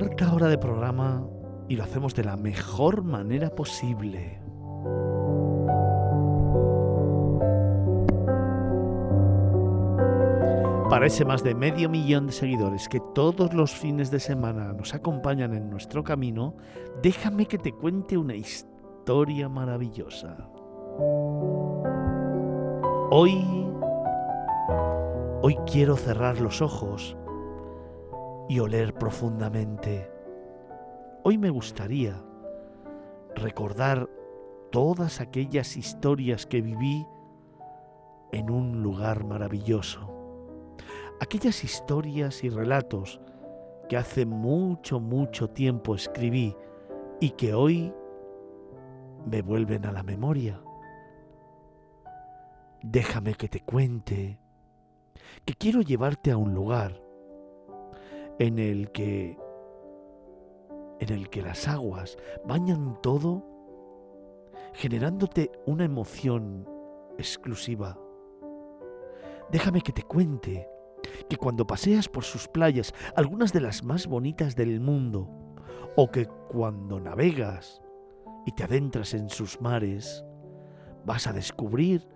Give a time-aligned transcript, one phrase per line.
[0.00, 1.28] Cuarta hora de programa
[1.68, 4.40] y lo hacemos de la mejor manera posible.
[10.88, 14.94] Para ese más de medio millón de seguidores que todos los fines de semana nos
[14.94, 16.56] acompañan en nuestro camino,
[17.02, 20.48] déjame que te cuente una historia maravillosa.
[23.10, 23.44] Hoy,
[25.42, 27.18] hoy quiero cerrar los ojos
[28.50, 30.10] y oler profundamente.
[31.22, 32.20] Hoy me gustaría
[33.36, 34.10] recordar
[34.72, 37.06] todas aquellas historias que viví
[38.32, 40.12] en un lugar maravilloso.
[41.20, 43.20] Aquellas historias y relatos
[43.88, 46.56] que hace mucho, mucho tiempo escribí
[47.20, 47.94] y que hoy
[49.26, 50.60] me vuelven a la memoria.
[52.82, 54.40] Déjame que te cuente
[55.44, 57.09] que quiero llevarte a un lugar
[58.40, 59.38] en el que
[60.98, 63.44] en el que las aguas bañan todo,
[64.74, 66.68] generándote una emoción
[67.16, 67.98] exclusiva.
[69.50, 70.68] Déjame que te cuente
[71.28, 75.28] que cuando paseas por sus playas, algunas de las más bonitas del mundo,
[75.96, 77.80] o que cuando navegas
[78.46, 80.24] y te adentras en sus mares,
[81.04, 82.06] vas a descubrir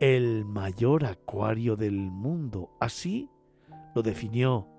[0.00, 2.70] el mayor acuario del mundo.
[2.80, 3.28] Así
[3.94, 4.71] lo definió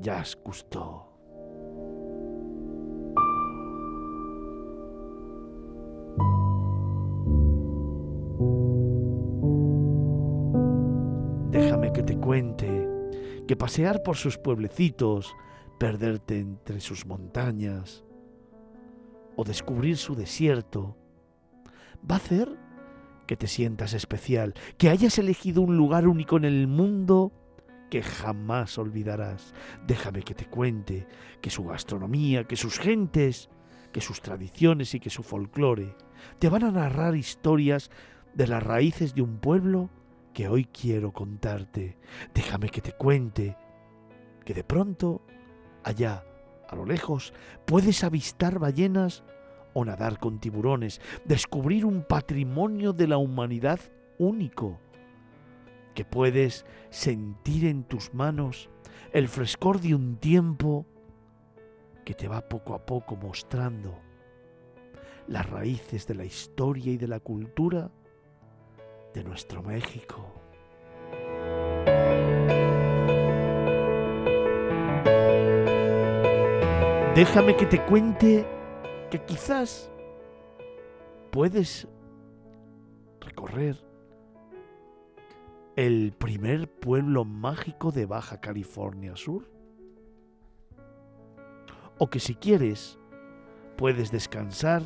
[0.00, 1.04] Jacques Cousteau.
[11.50, 12.88] Déjame que te cuente
[13.46, 15.34] que pasear por sus pueblecitos,
[15.78, 18.04] perderte entre sus montañas
[19.36, 20.96] o descubrir su desierto,
[22.10, 22.56] va a hacer
[23.26, 27.32] que te sientas especial, que hayas elegido un lugar único en el mundo
[27.90, 29.54] que jamás olvidarás.
[29.86, 31.06] Déjame que te cuente
[31.40, 33.48] que su gastronomía, que sus gentes,
[33.92, 35.96] que sus tradiciones y que su folclore
[36.38, 37.90] te van a narrar historias
[38.34, 39.90] de las raíces de un pueblo
[40.32, 41.96] que hoy quiero contarte.
[42.34, 43.56] Déjame que te cuente
[44.44, 45.22] que de pronto,
[45.84, 46.24] allá,
[46.68, 47.32] a lo lejos,
[47.64, 49.22] puedes avistar ballenas
[49.72, 53.80] o nadar con tiburones, descubrir un patrimonio de la humanidad
[54.18, 54.80] único
[55.94, 58.68] que puedes sentir en tus manos
[59.12, 60.86] el frescor de un tiempo
[62.04, 63.98] que te va poco a poco mostrando
[65.28, 67.90] las raíces de la historia y de la cultura
[69.14, 70.32] de nuestro México.
[77.14, 78.44] Déjame que te cuente
[79.08, 79.88] que quizás
[81.30, 81.86] puedes
[83.20, 83.76] recorrer
[85.76, 89.50] el primer pueblo mágico de Baja California Sur.
[91.98, 92.98] O que si quieres,
[93.76, 94.82] puedes descansar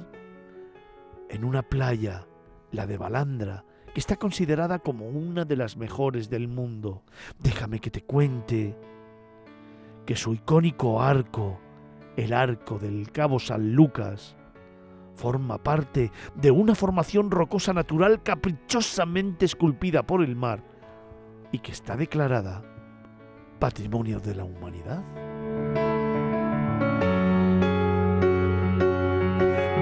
[1.28, 2.26] en una playa,
[2.70, 7.02] la de Balandra, que está considerada como una de las mejores del mundo.
[7.38, 8.74] Déjame que te cuente
[10.06, 11.60] que su icónico arco,
[12.16, 14.36] el arco del Cabo San Lucas,
[15.14, 20.77] forma parte de una formación rocosa natural caprichosamente esculpida por el mar
[21.52, 22.62] y que está declarada
[23.58, 25.04] Patrimonio de la Humanidad?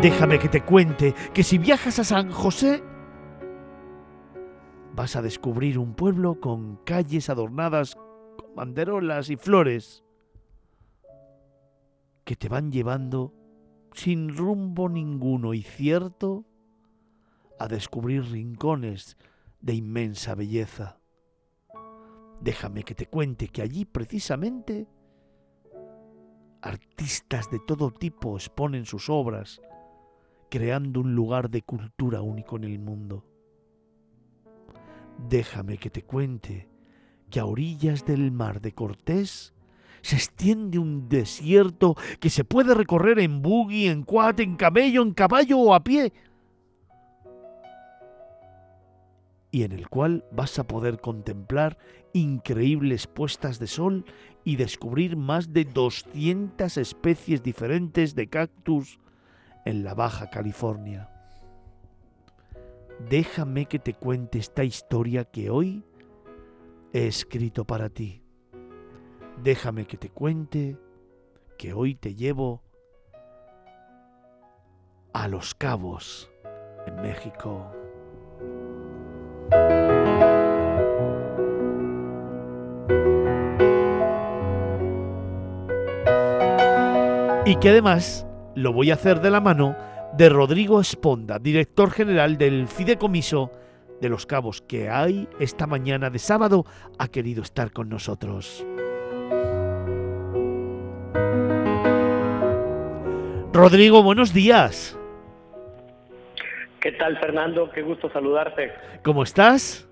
[0.02, 2.82] Déjame que te cuente que si viajas a San José,
[4.94, 7.96] vas a descubrir un pueblo con calles adornadas
[8.36, 10.04] con banderolas y flores
[12.24, 13.32] que te van llevando
[13.92, 16.44] sin rumbo ninguno y cierto
[17.58, 19.16] a descubrir rincones
[19.60, 20.98] de inmensa belleza.
[22.40, 24.86] Déjame que te cuente que allí precisamente
[26.62, 29.60] artistas de todo tipo exponen sus obras,
[30.50, 33.24] creando un lugar de cultura único en el mundo.
[35.28, 36.68] Déjame que te cuente
[37.30, 39.54] que a orillas del mar de Cortés
[40.02, 45.14] se extiende un desierto que se puede recorrer en buggy, en quad, en camello, en
[45.14, 46.12] caballo o a pie.
[49.56, 51.78] y en el cual vas a poder contemplar
[52.16, 54.04] increíbles puestas de sol
[54.42, 58.98] y descubrir más de 200 especies diferentes de cactus
[59.66, 61.10] en la Baja California.
[63.10, 65.84] Déjame que te cuente esta historia que hoy
[66.94, 68.22] he escrito para ti.
[69.42, 70.78] Déjame que te cuente
[71.58, 72.62] que hoy te llevo
[75.12, 76.30] a Los Cabos,
[76.86, 77.85] en México.
[87.46, 88.26] Y que además
[88.56, 89.76] lo voy a hacer de la mano
[90.14, 93.52] de Rodrigo Esponda, director general del Fideicomiso
[94.00, 96.64] de los Cabos, que hay esta mañana de sábado
[96.98, 98.66] ha querido estar con nosotros.
[103.52, 104.98] Rodrigo, buenos días.
[106.80, 107.70] ¿Qué tal, Fernando?
[107.70, 108.72] Qué gusto saludarte.
[109.04, 109.88] ¿Cómo estás?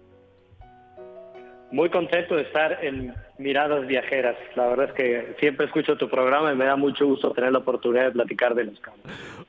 [1.75, 4.37] Muy contento de estar en Miradas Viajeras.
[4.55, 7.59] La verdad es que siempre escucho tu programa y me da mucho gusto tener la
[7.59, 9.01] oportunidad de platicar de los cabos.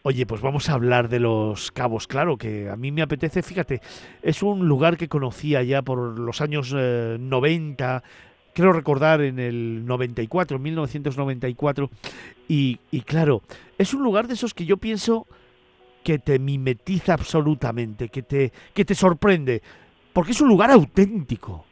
[0.02, 2.08] Oye, pues vamos a hablar de los cabos.
[2.08, 3.80] Claro que a mí me apetece, fíjate,
[4.24, 8.10] es un lugar que conocía ya por los años 90, eh,
[8.56, 11.92] creo recordar en el 94, 1994,
[12.48, 13.44] y, y claro,
[13.78, 15.28] es un lugar de esos que yo pienso
[16.04, 19.62] que te mimetiza absolutamente, que te, que te sorprende,
[20.12, 21.68] porque es un lugar auténtico.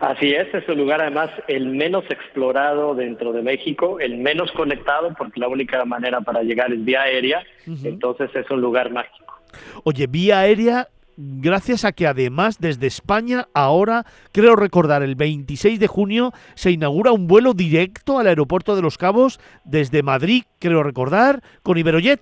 [0.00, 5.12] Así es, es un lugar además el menos explorado dentro de México, el menos conectado,
[5.18, 9.40] porque la única manera para llegar es vía aérea, entonces es un lugar mágico.
[9.82, 10.86] Oye, vía aérea,
[11.16, 17.10] gracias a que además desde España, ahora, creo recordar, el 26 de junio se inaugura
[17.10, 22.20] un vuelo directo al aeropuerto de Los Cabos desde Madrid, creo recordar, con Iberojet.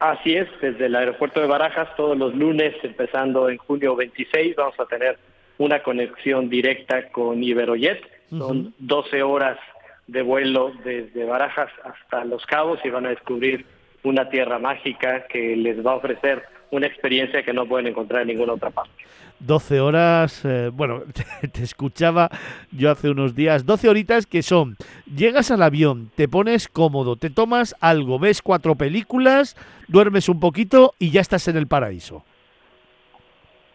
[0.00, 4.78] Así es, desde el aeropuerto de Barajas, todos los lunes, empezando en junio 26, vamos
[4.78, 5.18] a tener
[5.58, 8.00] una conexión directa con Iberojet.
[8.30, 9.58] Son 12 horas
[10.06, 13.64] de vuelo desde Barajas hasta Los Cabos y van a descubrir
[14.02, 18.28] una tierra mágica que les va a ofrecer una experiencia que no pueden encontrar en
[18.28, 18.92] ninguna otra parte.
[19.40, 21.02] 12 horas, eh, bueno,
[21.52, 22.28] te, escuchaba
[22.72, 24.76] yo hace unos días, 12 horitas que son,
[25.14, 29.56] llegas al avión, te pones cómodo, te tomas algo, ves cuatro películas,
[29.86, 32.24] duermes un poquito y ya estás en el paraíso.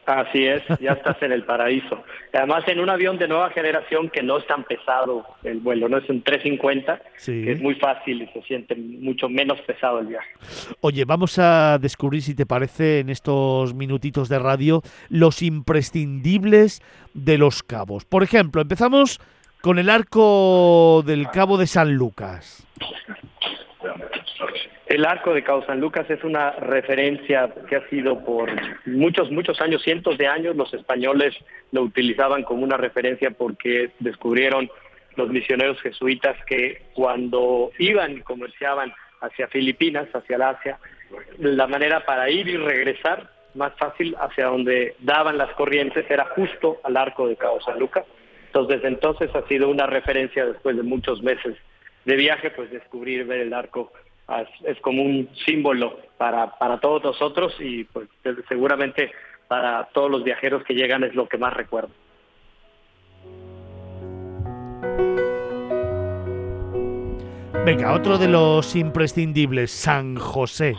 [0.05, 2.03] Así es, ya estás en el paraíso.
[2.33, 5.97] Además, en un avión de nueva generación que no es tan pesado el vuelo, no
[5.97, 10.29] es un 350, que es muy fácil y se siente mucho menos pesado el viaje.
[10.81, 16.81] Oye, vamos a descubrir, si te parece, en estos minutitos de radio, los imprescindibles
[17.13, 18.05] de los cabos.
[18.05, 19.21] Por ejemplo, empezamos
[19.61, 22.67] con el arco del Cabo de San Lucas.
[24.93, 28.51] El arco de Cabo San Lucas es una referencia que ha sido por
[28.85, 31.33] muchos, muchos años, cientos de años, los españoles
[31.71, 34.69] lo utilizaban como una referencia porque descubrieron
[35.15, 40.77] los misioneros jesuitas que cuando iban y comerciaban hacia Filipinas, hacia Asia,
[41.39, 46.77] la manera para ir y regresar más fácil hacia donde daban las corrientes era justo
[46.83, 48.05] al arco de Cabo San Lucas.
[48.45, 51.57] Entonces, desde entonces ha sido una referencia después de muchos meses
[52.05, 53.91] de viaje, pues descubrir, ver el arco
[54.65, 58.07] es, como un símbolo para, para todos nosotros y pues
[58.47, 59.11] seguramente
[59.47, 61.91] para todos los viajeros que llegan es lo que más recuerdo.
[67.65, 70.75] Venga, otro de los imprescindibles, San José.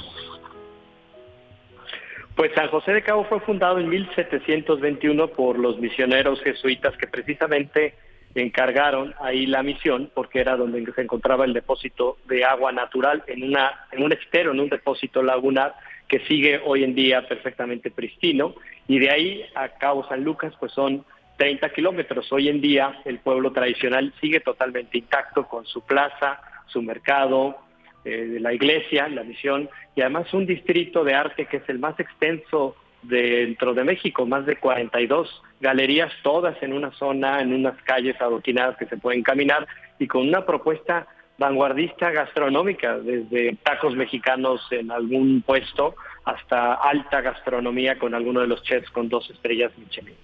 [2.37, 7.95] Pues San José de Cabo fue fundado en 1721 por los misioneros jesuitas que precisamente
[8.35, 13.45] encargaron ahí la misión porque era donde se encontraba el depósito de agua natural en
[13.45, 15.75] una en un estero, en un depósito lagunar
[16.09, 18.55] que sigue hoy en día perfectamente pristino
[18.89, 21.05] y de ahí a Cabo San Lucas pues son
[21.37, 22.33] 30 kilómetros.
[22.33, 27.59] Hoy en día el pueblo tradicional sigue totalmente intacto con su plaza, su mercado,
[28.05, 31.99] eh, la iglesia, la misión y además un distrito de arte que es el más
[31.99, 38.21] extenso dentro de México, más de 42 galerías, todas en una zona, en unas calles
[38.21, 39.67] adoquinadas que se pueden caminar
[39.99, 41.07] y con una propuesta
[41.39, 48.63] vanguardista gastronómica, desde tacos mexicanos en algún puesto hasta alta gastronomía con alguno de los
[48.63, 50.15] chefs con dos estrellas Michelin.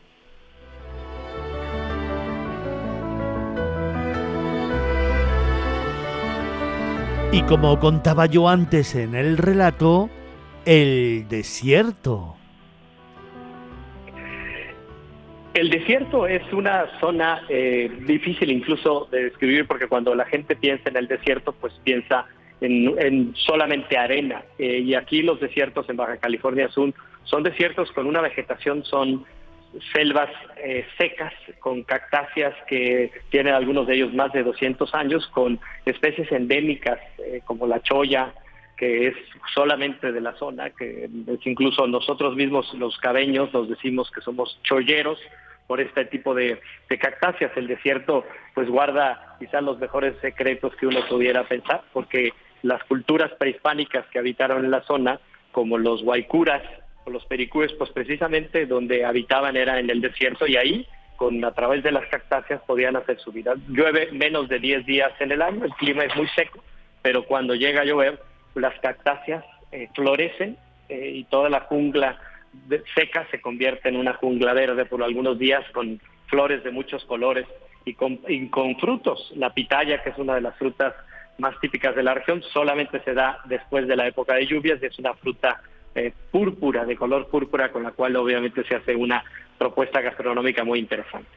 [7.33, 10.11] Y como contaba yo antes en el relato,
[10.65, 12.40] el desierto.
[15.61, 20.89] El desierto es una zona eh, difícil incluso de describir porque cuando la gente piensa
[20.89, 22.25] en el desierto, pues piensa
[22.63, 24.43] en, solamente arena.
[24.59, 29.27] Eh, y aquí los desiertos en Baja California Sur son desiertos con una vegetación, son
[29.93, 30.31] selvas
[30.65, 36.33] eh, secas con cactáceas que tienen algunos de ellos más de 200 años, con especies
[36.33, 38.33] endémicas eh, como la choya,
[38.79, 39.15] que es
[39.55, 44.59] solamente de la zona, que es incluso nosotros mismos los cabeños nos decimos que somos
[44.63, 45.19] cholleros
[45.71, 47.53] por este tipo de, de cactáceas.
[47.57, 48.25] El desierto
[48.57, 54.19] pues guarda quizás los mejores secretos que uno pudiera pensar, porque las culturas prehispánicas que
[54.19, 55.21] habitaron en la zona,
[55.53, 56.61] como los guaycuras,
[57.07, 61.85] los pericúes, pues precisamente donde habitaban era en el desierto y ahí con a través
[61.85, 63.55] de las cactáceas podían hacer su vida.
[63.69, 66.65] Llueve menos de 10 días en el año, el clima es muy seco,
[67.01, 68.21] pero cuando llega a llover,
[68.57, 70.57] las cactáceas eh, florecen
[70.89, 72.19] eh, y toda la jungla
[72.95, 77.47] seca se convierte en una jungla verde por algunos días con flores de muchos colores
[77.85, 78.21] y con,
[78.79, 79.33] frutos.
[79.37, 80.95] La pitaya, que es una de las frutas
[81.39, 84.87] más típicas de la región, solamente se da después de la época de lluvias y
[84.87, 85.63] es una fruta
[85.95, 89.25] eh, púrpura, de color púrpura, con la cual obviamente se hace una
[89.59, 91.31] propuesta gastronómica muy interesante.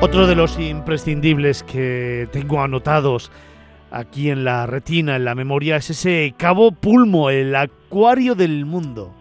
[0.00, 3.30] Otro de los imprescindibles que tengo anotados
[3.92, 9.14] aquí en la retina, en la memoria, es ese Cabo Pulmo, el acuario del mundo.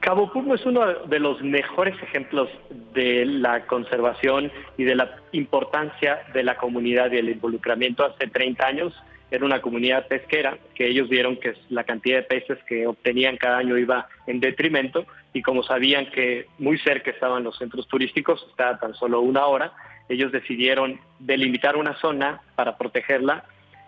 [0.00, 2.48] Cabo Pulmo es uno de los mejores ejemplos
[2.92, 8.04] de la conservación y de la importancia de la comunidad y el involucramiento.
[8.04, 8.92] Hace 30 años
[9.30, 13.58] era una comunidad pesquera que ellos vieron que la cantidad de peces que obtenían cada
[13.58, 18.78] año iba en detrimento y como sabían que muy cerca estaban los centros turísticos, estaba
[18.78, 19.72] tan solo una hora,
[20.08, 23.44] ellos decidieron delimitar una zona para protegerla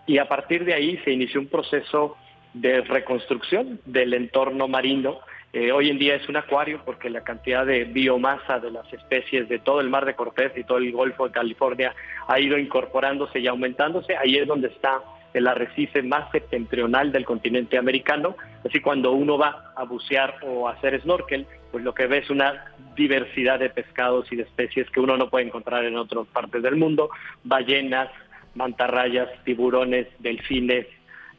[0.07, 2.17] y a partir de ahí se inició un proceso
[2.53, 5.19] de reconstrucción del entorno marino
[5.55, 9.47] eh, hoy en día es un acuario porque la cantidad de biomasa de las especies
[9.47, 11.95] de todo el mar de Cortés y todo el Golfo de California
[12.27, 14.17] ha ido incorporándose y aumentándose.
[14.17, 15.01] Ahí es donde está
[15.35, 18.37] el arrecife más septentrional del continente americano.
[18.65, 22.29] Así cuando uno va a bucear o a hacer snorkel, pues lo que ve es
[22.29, 26.63] una diversidad de pescados y de especies que uno no puede encontrar en otras partes
[26.63, 27.09] del mundo.
[27.43, 28.09] Ballenas,
[28.53, 30.87] mantarrayas, tiburones, delfines,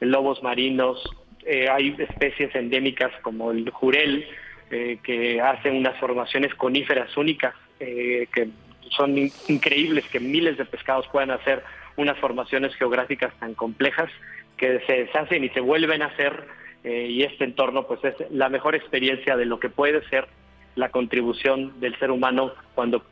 [0.01, 1.03] lobos marinos,
[1.47, 4.27] eh, hay especies endémicas como el jurel,
[4.71, 8.49] eh, que hacen unas formaciones coníferas únicas, eh, que
[8.91, 9.17] son
[9.49, 11.63] increíbles que miles de pescados puedan hacer
[11.97, 14.11] unas formaciones geográficas tan complejas
[14.57, 16.47] que se deshacen y se vuelven a hacer
[16.85, 20.29] y este entorno pues es la mejor experiencia de lo que puede ser
[20.77, 23.03] la contribución del ser humano cuando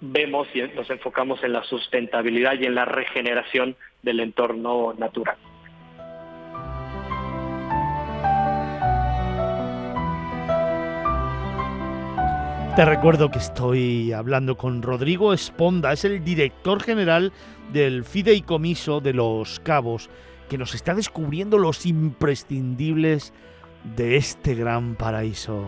[0.00, 5.36] vemos y nos enfocamos en la sustentabilidad y en la regeneración del entorno natural.
[12.74, 17.30] Te recuerdo que estoy hablando con Rodrigo Esponda, es el director general
[17.70, 20.08] del Fideicomiso de los Cabos,
[20.48, 23.34] que nos está descubriendo los imprescindibles
[23.94, 25.66] de este gran paraíso.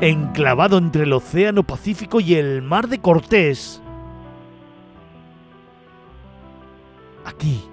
[0.00, 3.82] Enclavado entre el Océano Pacífico y el Mar de Cortés.
[7.24, 7.69] Aquí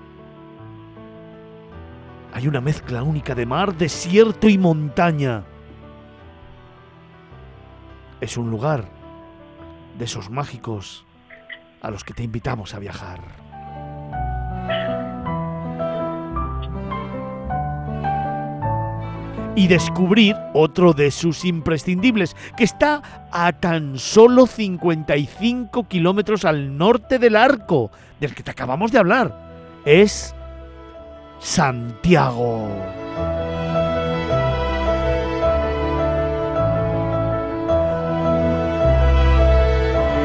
[2.37, 5.43] hay una mezcla única de mar, desierto y montaña.
[8.21, 8.87] Es un lugar
[9.97, 11.03] de esos mágicos
[11.81, 13.21] a los que te invitamos a viajar.
[19.55, 23.01] Y descubrir otro de sus imprescindibles, que está
[23.31, 27.89] a tan solo 55 kilómetros al norte del arco,
[28.19, 29.81] del que te acabamos de hablar.
[29.85, 30.35] Es
[31.39, 32.69] Santiago.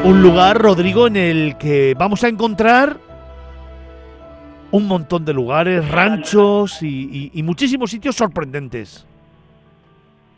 [0.05, 2.97] Un lugar, Rodrigo, en el que vamos a encontrar
[4.73, 9.07] un montón de lugares, ranchos y, muchísimos sitios sorprendentes.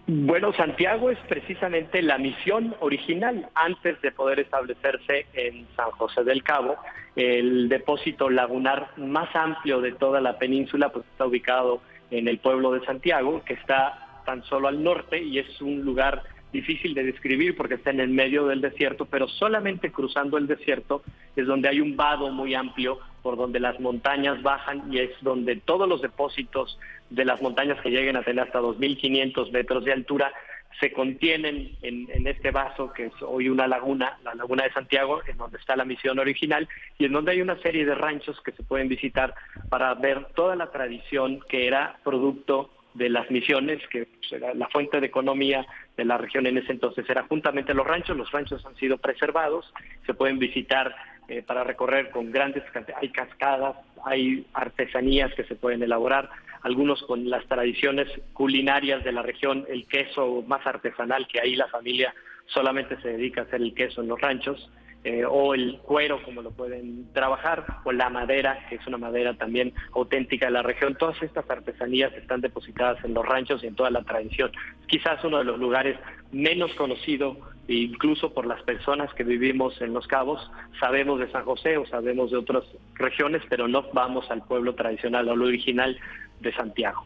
[0.05, 6.43] Bueno, Santiago es precisamente la misión original antes de poder establecerse en San José del
[6.43, 6.75] Cabo.
[7.15, 11.81] El depósito lagunar más amplio de toda la península pues está ubicado
[12.11, 16.23] en el pueblo de Santiago, que está tan solo al norte y es un lugar
[16.51, 21.03] difícil de describir porque está en el medio del desierto, pero solamente cruzando el desierto
[21.35, 25.57] es donde hay un vado muy amplio por donde las montañas bajan y es donde
[25.57, 26.79] todos los depósitos
[27.09, 30.31] de las montañas que lleguen a tener hasta 2.500 metros de altura
[30.79, 35.37] se contienen en, este vaso que es hoy una laguna, la laguna de Santiago, en
[35.37, 36.67] donde está la misión original
[36.97, 39.33] y en donde hay una serie de ranchos que se pueden visitar
[39.69, 44.99] para ver toda la tradición que era producto de las misiones, que será la fuente
[44.99, 45.65] de economía
[45.97, 48.17] de la región en ese entonces era juntamente los ranchos.
[48.17, 49.71] Los ranchos han sido preservados,
[50.05, 50.95] se pueden visitar
[51.27, 52.63] eh, para recorrer con grandes,
[52.99, 56.29] hay cascadas, hay artesanías que se pueden elaborar,
[56.61, 61.67] algunos con las tradiciones culinarias de la región, el queso más artesanal que ahí la
[61.67, 62.13] familia
[62.47, 64.69] solamente se dedica a hacer el queso en los ranchos.
[65.07, 69.35] Eh, o el cuero, como lo pueden trabajar, o la madera, que es una madera
[69.35, 70.95] también auténtica de la región.
[70.95, 74.51] Todas estas artesanías están depositadas en los ranchos y en toda la tradición.
[74.87, 75.95] Quizás uno de los lugares
[76.31, 81.77] menos conocido, incluso por las personas que vivimos en Los Cabos, sabemos de San José
[81.77, 82.63] o sabemos de otras
[82.95, 85.99] regiones, pero no vamos al pueblo tradicional, al original
[86.39, 87.05] de Santiago.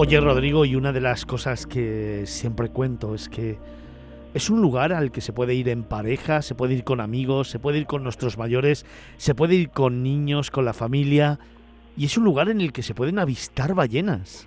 [0.00, 3.58] Oye, Rodrigo, y una de las cosas que siempre cuento es que
[4.32, 7.48] es un lugar al que se puede ir en pareja, se puede ir con amigos,
[7.48, 8.86] se puede ir con nuestros mayores,
[9.16, 11.40] se puede ir con niños, con la familia,
[11.96, 14.46] y es un lugar en el que se pueden avistar ballenas.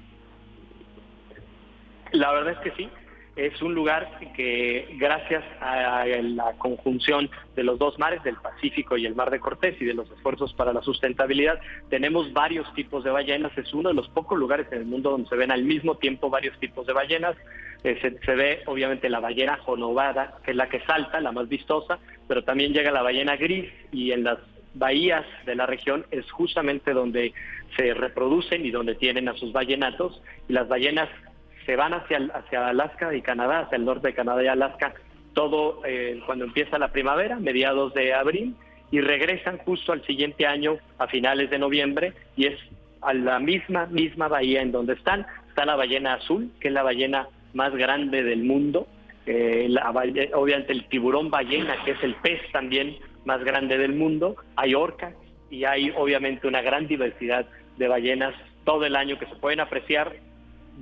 [2.14, 2.90] La verdad es que sí,
[3.36, 9.06] es un lugar que gracias a la conjunción de los dos mares, del Pacífico y
[9.06, 11.60] el Mar de Cortés y de los esfuerzos para la sustentabilidad,
[11.90, 13.58] tenemos varios tipos de ballenas.
[13.58, 16.30] Es uno de los pocos lugares en el mundo donde se ven al mismo tiempo
[16.30, 17.38] varios tipos de ballenas.
[17.84, 22.00] Eh, se, ve obviamente la ballena jonovada, que es la que salta, la más vistosa,
[22.28, 24.38] pero también llega la ballena gris y en las
[24.74, 27.34] bahías de la región es justamente donde
[27.76, 30.22] se reproducen y donde tienen a sus ballenatos.
[30.50, 31.10] Y las ballenas
[31.66, 34.94] se van hacia, hacia Alaska y Canadá, hacia el norte de Canadá y Alaska,
[35.34, 38.56] todo eh, cuando empieza la primavera, mediados de abril,
[38.92, 42.60] y regresan justo al siguiente año, a finales de noviembre, y es
[43.02, 45.26] a la misma, misma bahía en donde están.
[45.48, 48.88] Está la ballena azul, que es la ballena más grande del mundo,
[49.26, 49.70] eh,
[50.34, 55.14] obviamente el tiburón ballena, que es el pez también más grande del mundo, hay orcas
[55.50, 57.46] y hay obviamente una gran diversidad
[57.78, 60.16] de ballenas todo el año que se pueden apreciar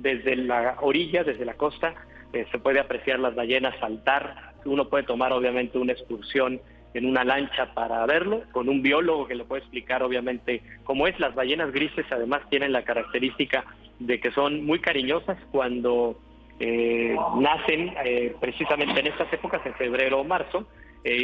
[0.00, 1.94] desde la orilla, desde la costa,
[2.32, 4.54] eh, se puede apreciar las ballenas saltar.
[4.64, 6.60] Uno puede tomar obviamente una excursión
[6.94, 11.18] en una lancha para verlo, con un biólogo que le puede explicar obviamente cómo es.
[11.20, 13.64] Las ballenas grises además tienen la característica
[13.98, 16.18] de que son muy cariñosas cuando
[16.58, 20.66] eh, nacen eh, precisamente en estas épocas, en febrero o marzo.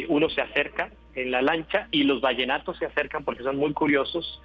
[0.07, 4.41] uno se acerca en la lancha y los ballenatos se acercan porque son muy curiosos,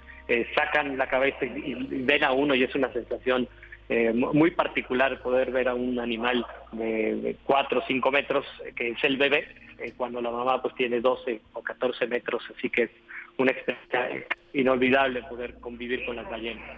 [0.55, 3.47] sacan la cabeza y ven a uno y es una sensación
[3.89, 8.89] eh, muy particular poder ver a un animal de 4 o 5 metros, eh, que
[8.89, 9.45] es el bebé,
[9.79, 12.91] eh, cuando la mamá pues tiene 12 o 14 metros, así que es
[13.37, 16.69] una experiencia inolvidable poder convivir con las ballenas.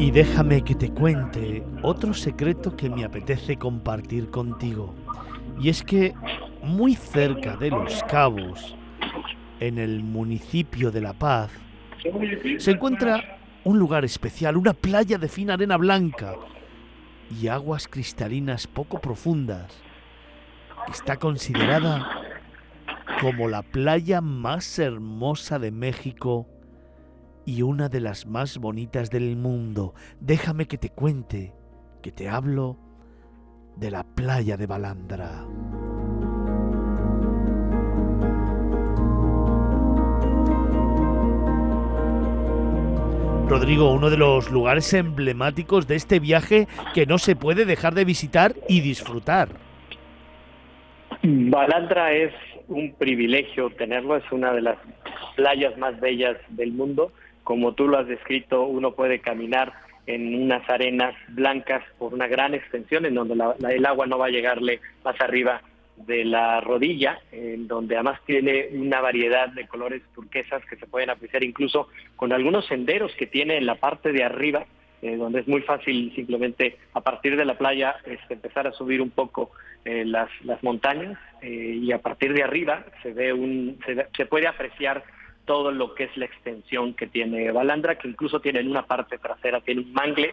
[0.00, 4.94] Y déjame que te cuente otro secreto que me apetece compartir contigo.
[5.60, 6.14] Y es que
[6.62, 8.77] muy cerca de los cabos,
[9.60, 11.50] en el municipio de La Paz,
[12.58, 16.34] se encuentra un lugar especial, una playa de fina arena blanca
[17.30, 19.82] y aguas cristalinas poco profundas.
[20.88, 22.08] Está considerada
[23.20, 26.46] como la playa más hermosa de México
[27.44, 29.94] y una de las más bonitas del mundo.
[30.20, 31.54] Déjame que te cuente,
[32.02, 32.78] que te hablo
[33.76, 35.44] de la playa de Balandra.
[43.48, 48.04] Rodrigo, uno de los lugares emblemáticos de este viaje que no se puede dejar de
[48.04, 49.48] visitar y disfrutar.
[51.22, 52.34] Balandra es
[52.68, 54.76] un privilegio tenerlo, es una de las
[55.34, 57.10] playas más bellas del mundo.
[57.42, 59.72] Como tú lo has descrito, uno puede caminar
[60.06, 63.34] en unas arenas blancas por una gran extensión en donde
[63.70, 65.62] el agua no va a llegarle más arriba
[66.06, 71.10] de la rodilla, en donde además tiene una variedad de colores turquesas que se pueden
[71.10, 74.64] apreciar incluso con algunos senderos que tiene en la parte de arriba,
[75.02, 79.00] eh, donde es muy fácil simplemente a partir de la playa este, empezar a subir
[79.00, 79.50] un poco
[79.84, 84.26] eh, las, las montañas eh, y a partir de arriba se ve un se, se,
[84.26, 85.04] puede apreciar
[85.44, 89.18] todo lo que es la extensión que tiene Balandra, que incluso tiene en una parte
[89.18, 90.32] trasera tiene un mangle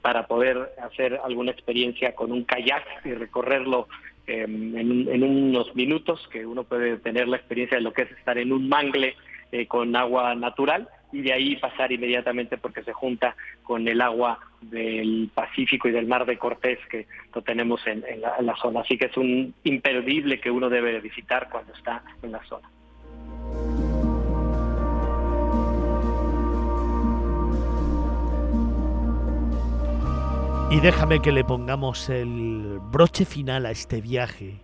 [0.00, 3.86] para poder hacer alguna experiencia con un kayak y recorrerlo
[4.26, 8.38] Em, en, unos minutos, que uno puede tener la experiencia de lo que es estar
[8.38, 9.16] en un mangle
[9.52, 14.40] eh, con agua natural y de ahí pasar inmediatamente porque se junta con el agua
[14.62, 18.80] del Pacífico y del Mar de Cortés que lo tenemos en, la, en la zona.
[18.80, 22.66] Así que es un imperdible que uno debe visitar cuando está en la zona.
[30.74, 34.56] Y déjame que le pongamos el broche final a este viaje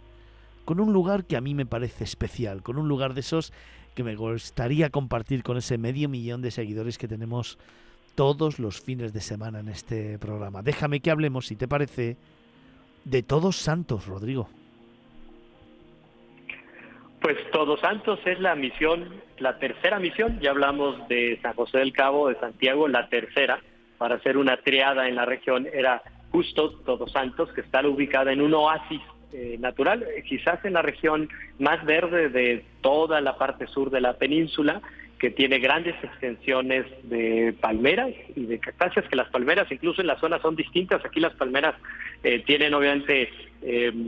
[0.65, 3.53] con un lugar que a mí me parece especial, con un lugar de esos
[3.95, 7.61] que me gustaría compartir con ese medio millón de seguidores que tenemos
[8.17, 10.63] todos los fines de semana en este programa.
[10.63, 12.17] Déjame que hablemos, si te parece,
[13.05, 14.49] de Todos Santos, Rodrigo.
[17.21, 21.93] Pues Todos Santos es la misión, la tercera misión, ya hablamos de San José del
[21.93, 23.61] Cabo, de Santiago, la tercera,
[24.01, 28.41] para hacer una triada en la región era justo Todos Santos, que está ubicada en
[28.41, 29.03] un oasis
[29.35, 34.01] eh, natural, eh, quizás en la región más verde de toda la parte sur de
[34.01, 34.81] la península,
[35.19, 40.19] que tiene grandes extensiones de palmeras y de cactáceas, que las palmeras incluso en la
[40.19, 41.05] zona son distintas.
[41.05, 41.75] Aquí las palmeras
[42.23, 43.29] eh, tienen obviamente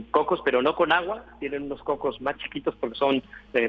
[0.09, 3.21] cocos, pero no con agua, tienen unos cocos más chiquitos porque son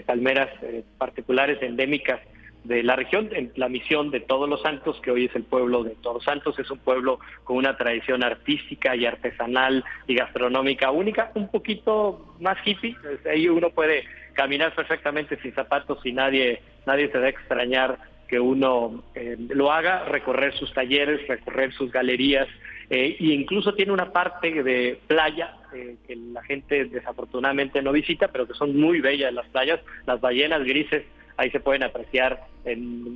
[0.07, 0.49] palmeras
[0.97, 2.19] particulares endémicas
[2.65, 5.85] de la región, en la misión de Todos los Santos, que hoy es el pueblo
[5.85, 11.31] de Todos Santos, es un pueblo con una tradición artística y artesanal y gastronómica única,
[11.35, 12.97] un poquito más hippie,
[13.31, 18.41] ahí uno puede caminar perfectamente sin zapatos y nadie, nadie se va a extrañar que
[18.41, 22.49] uno eh, lo haga, recorrer sus talleres, recorrer sus galerías,
[22.89, 28.29] eh, e incluso tiene una parte de playa eh, que la gente desafortunadamente no visita,
[28.29, 31.05] pero que son muy bellas las playas, las ballenas grises
[31.37, 32.41] ahí se pueden apreciar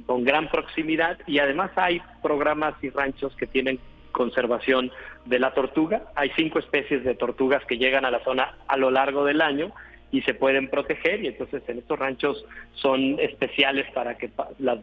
[0.06, 1.18] con gran proximidad.
[1.26, 3.78] Y además hay programas y ranchos que tienen
[4.12, 4.90] conservación
[5.26, 6.02] de la tortuga.
[6.14, 9.72] Hay cinco especies de tortugas que llegan a la zona a lo largo del año
[10.10, 11.22] y se pueden proteger.
[11.22, 14.78] Y entonces en estos ranchos son especiales para que las,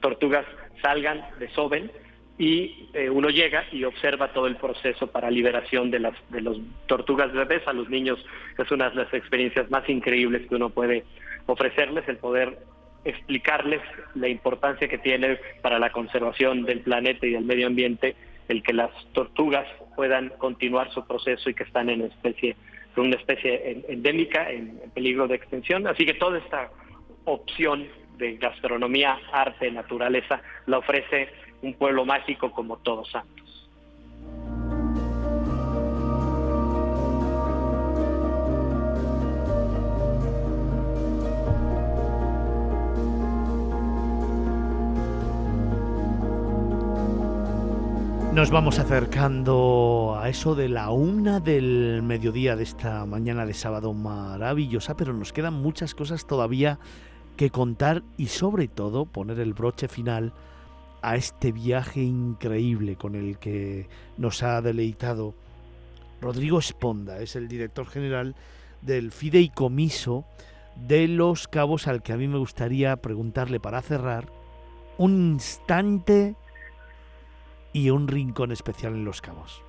[0.00, 0.44] tortugas
[0.82, 1.90] salgan, desoben
[2.36, 6.58] y eh, uno llega y observa todo el proceso para liberación de las de los
[6.86, 7.66] tortugas bebés.
[7.68, 8.18] A los niños
[8.58, 11.04] es una de las experiencias más increíbles que uno puede
[11.46, 12.58] ofrecerles el poder
[13.04, 13.80] explicarles
[14.14, 18.14] la importancia que tiene para la conservación del planeta y del medio ambiente
[18.48, 22.56] el que las tortugas puedan continuar su proceso y que están en especie
[22.96, 25.86] una especie endémica en, peligro de extinción.
[25.86, 26.70] Así que toda esta
[27.24, 27.86] opción
[28.18, 31.30] de gastronomía arte naturaleza la ofrece
[31.62, 33.41] un pueblo mágico como Todos Santos
[48.42, 53.94] Nos vamos acercando a eso de la una del mediodía de esta mañana de sábado
[53.94, 56.80] maravillosa, pero nos quedan muchas cosas todavía
[57.36, 60.32] que contar y sobre todo poner el broche final
[61.02, 65.34] a este viaje increíble con el que nos ha deleitado
[66.20, 68.34] Rodrigo Esponda, es el director general
[68.80, 70.24] del fideicomiso
[70.74, 74.32] de los cabos al que a mí me gustaría preguntarle para cerrar
[74.98, 76.34] un instante
[77.72, 79.62] y un rincón especial en Los Cabos?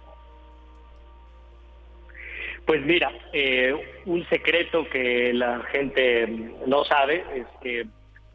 [2.66, 6.28] Pues mira, eh, un secreto que la gente
[6.66, 7.86] no sabe es que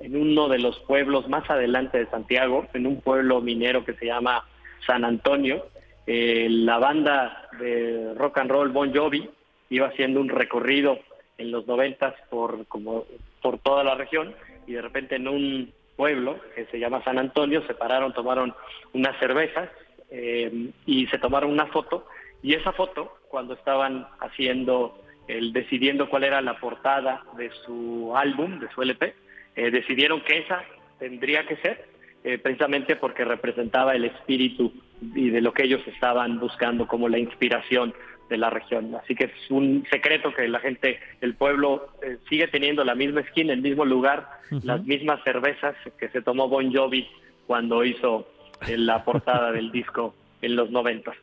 [0.00, 4.06] en uno de los pueblos más adelante de Santiago, en un pueblo minero que se
[4.06, 4.46] llama
[4.86, 5.66] San Antonio,
[6.06, 9.28] eh, la banda de rock and roll Bon Jovi
[9.70, 10.98] iba haciendo un recorrido
[11.38, 13.04] en los noventas por como
[13.42, 14.34] por toda la región
[14.66, 18.54] y de repente en un pueblo que se llama San Antonio, se pararon, tomaron
[18.92, 19.68] unas cervezas
[20.10, 22.06] eh, y se tomaron una foto
[22.40, 28.60] y esa foto cuando estaban haciendo el decidiendo cuál era la portada de su álbum,
[28.60, 29.14] de su LP,
[29.56, 30.62] eh, decidieron que esa
[31.00, 31.84] tendría que ser,
[32.22, 34.72] eh, precisamente porque representaba el espíritu
[35.16, 37.92] y de lo que ellos estaban buscando como la inspiración
[38.28, 38.94] de la región.
[38.94, 43.20] Así que es un secreto que la gente, el pueblo eh, sigue teniendo la misma
[43.20, 44.28] esquina, el mismo lugar,
[44.62, 47.08] las mismas cervezas que se tomó Bon Jovi
[47.46, 48.28] cuando hizo
[48.66, 51.16] eh, la portada del disco en los noventas.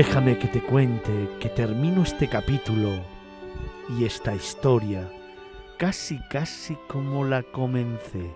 [0.00, 3.04] Déjame que te cuente que termino este capítulo
[3.98, 5.12] y esta historia
[5.76, 8.34] casi casi como la comencé.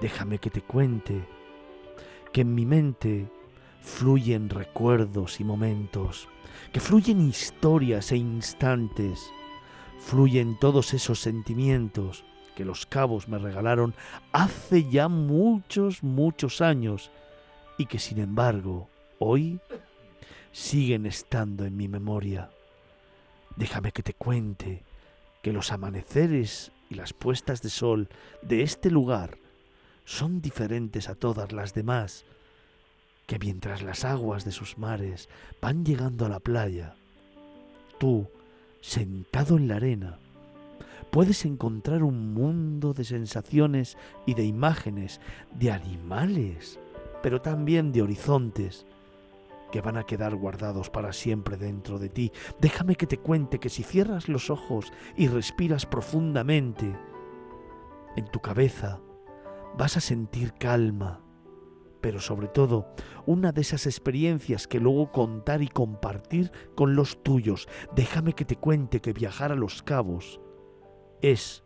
[0.00, 1.24] Déjame que te cuente
[2.32, 3.30] que en mi mente
[3.80, 6.28] fluyen recuerdos y momentos,
[6.72, 9.20] que fluyen historias e instantes,
[10.00, 12.24] fluyen todos esos sentimientos
[12.56, 13.94] que los cabos me regalaron
[14.32, 17.12] hace ya muchos, muchos años
[17.78, 18.88] y que sin embargo
[19.20, 19.60] hoy
[20.54, 22.48] siguen estando en mi memoria.
[23.56, 24.84] Déjame que te cuente
[25.42, 28.08] que los amaneceres y las puestas de sol
[28.40, 29.36] de este lugar
[30.04, 32.24] son diferentes a todas las demás,
[33.26, 35.28] que mientras las aguas de sus mares
[35.60, 36.94] van llegando a la playa,
[37.98, 38.28] tú,
[38.80, 40.20] sentado en la arena,
[41.10, 45.20] puedes encontrar un mundo de sensaciones y de imágenes,
[45.52, 46.78] de animales,
[47.24, 48.86] pero también de horizontes
[49.74, 52.30] que van a quedar guardados para siempre dentro de ti.
[52.60, 56.96] Déjame que te cuente que si cierras los ojos y respiras profundamente,
[58.14, 59.00] en tu cabeza
[59.76, 61.24] vas a sentir calma,
[62.00, 62.86] pero sobre todo
[63.26, 67.66] una de esas experiencias que luego contar y compartir con los tuyos.
[67.96, 70.40] Déjame que te cuente que viajar a los cabos
[71.20, 71.64] es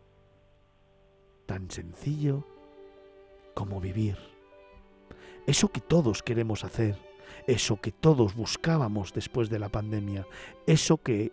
[1.45, 2.43] tan sencillo
[3.53, 4.17] como vivir.
[5.45, 7.08] Eso que todos queremos hacer,
[7.47, 10.25] eso que todos buscábamos después de la pandemia,
[10.65, 11.31] eso que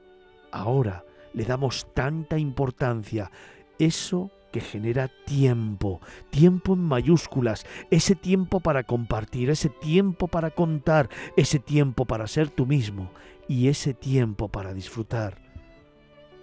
[0.50, 3.30] ahora le damos tanta importancia,
[3.78, 11.11] eso que genera tiempo, tiempo en mayúsculas, ese tiempo para compartir, ese tiempo para contar,
[11.37, 13.11] ese tiempo para ser tú mismo
[13.48, 15.42] y ese tiempo para disfrutar,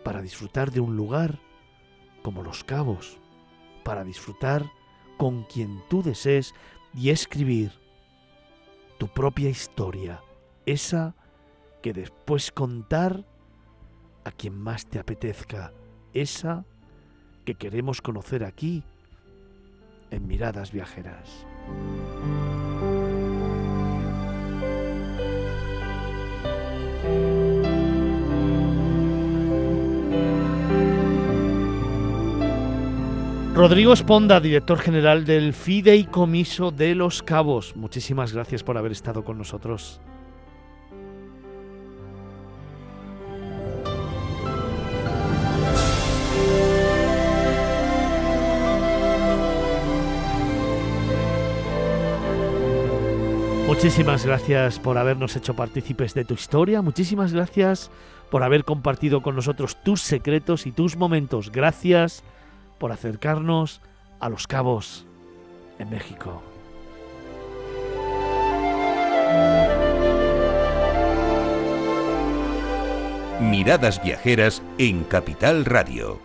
[0.03, 1.39] para disfrutar de un lugar
[2.21, 3.17] como los cabos,
[3.83, 4.71] para disfrutar
[5.17, 6.53] con quien tú desees
[6.93, 7.82] y escribir
[9.03, 10.21] tu propia historia,
[10.65, 11.13] esa
[11.81, 13.25] que después contar
[14.23, 15.73] a quien más te apetezca,
[16.13, 16.63] esa
[17.43, 18.81] que queremos conocer aquí
[20.09, 21.45] en Miradas Viajeras.
[33.55, 37.75] Rodrigo Esponda, director general del Fideicomiso de los Cabos.
[37.75, 40.01] Muchísimas gracias por haber estado con nosotros.
[53.67, 56.81] Muchísimas gracias por habernos hecho partícipes de tu historia.
[56.81, 57.91] Muchísimas gracias
[58.31, 61.51] por haber compartido con nosotros tus secretos y tus momentos.
[61.51, 62.23] Gracias
[62.83, 63.79] por acercarnos
[64.19, 65.07] a los cabos
[65.79, 66.43] en México.
[73.39, 76.23] Miradas Viajeras en Capital Radio.